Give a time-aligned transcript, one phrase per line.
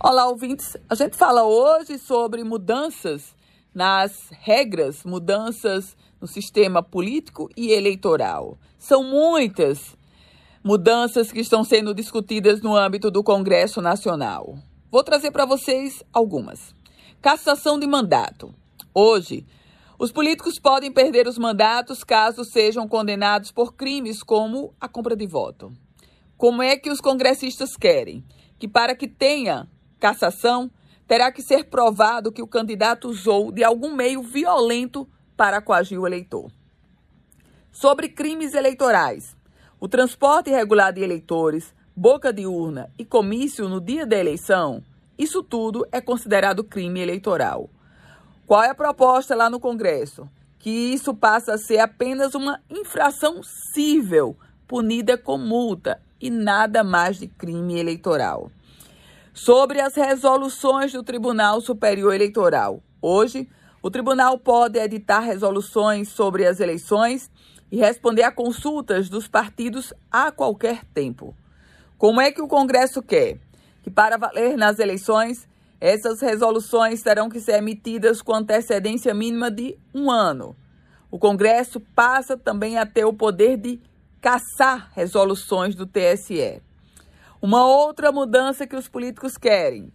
[0.00, 0.76] Olá, ouvintes.
[0.88, 3.36] A gente fala hoje sobre mudanças
[3.74, 8.58] nas regras, mudanças no sistema político e eleitoral.
[8.78, 9.96] São muitas
[10.64, 14.56] mudanças que estão sendo discutidas no âmbito do Congresso Nacional.
[14.90, 16.74] Vou trazer para vocês algumas.
[17.20, 18.52] Cassação de mandato.
[18.94, 19.46] Hoje,
[19.98, 25.26] os políticos podem perder os mandatos caso sejam condenados por crimes como a compra de
[25.26, 25.72] voto.
[26.36, 28.24] Como é que os congressistas querem?
[28.58, 29.68] Que para que tenha
[30.02, 30.68] cassação,
[31.06, 36.06] terá que ser provado que o candidato usou de algum meio violento para coagir o
[36.08, 36.50] eleitor.
[37.70, 39.36] Sobre crimes eleitorais,
[39.78, 44.82] o transporte irregular de eleitores, boca de urna e comício no dia da eleição,
[45.16, 47.70] isso tudo é considerado crime eleitoral.
[48.44, 50.28] Qual é a proposta lá no Congresso?
[50.58, 53.40] Que isso passa a ser apenas uma infração
[53.72, 58.50] cível, punida com multa e nada mais de crime eleitoral
[59.32, 62.82] sobre as resoluções do Tribunal Superior Eleitoral.
[63.00, 63.48] Hoje,
[63.82, 67.30] o tribunal pode editar resoluções sobre as eleições
[67.70, 71.34] e responder a consultas dos partidos a qualquer tempo.
[71.96, 73.38] Como é que o Congresso quer?
[73.82, 75.48] Que para valer nas eleições,
[75.80, 80.54] essas resoluções terão que ser emitidas com antecedência mínima de um ano.
[81.10, 83.80] O Congresso passa também a ter o poder de
[84.20, 86.62] caçar resoluções do TSE.
[87.42, 89.92] Uma outra mudança que os políticos querem.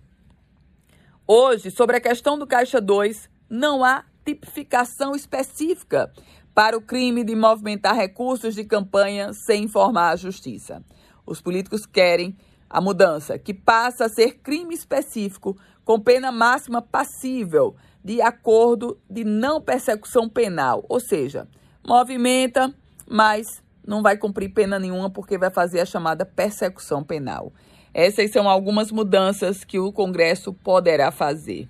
[1.26, 6.12] Hoje, sobre a questão do Caixa 2, não há tipificação específica
[6.54, 10.84] para o crime de movimentar recursos de campanha sem informar a justiça.
[11.26, 12.38] Os políticos querem
[12.70, 19.24] a mudança, que passa a ser crime específico com pena máxima passível de acordo de
[19.24, 21.48] não persecução penal, ou seja,
[21.88, 22.76] movimenta,
[23.10, 27.54] mas não vai cumprir pena nenhuma porque vai fazer a chamada persecução penal.
[27.94, 31.68] Essas são algumas mudanças que o Congresso poderá fazer.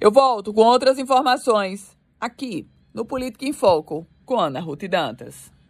[0.00, 5.55] Eu volto com outras informações aqui no Política em Foco com Ana Ruth Dantas.